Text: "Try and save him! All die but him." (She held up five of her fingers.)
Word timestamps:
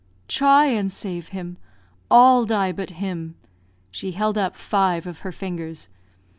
"Try 0.27 0.65
and 0.65 0.91
save 0.91 1.27
him! 1.27 1.57
All 2.09 2.43
die 2.45 2.71
but 2.71 2.89
him." 2.89 3.35
(She 3.91 4.13
held 4.13 4.35
up 4.35 4.55
five 4.55 5.05
of 5.05 5.19
her 5.19 5.31
fingers.) 5.31 5.89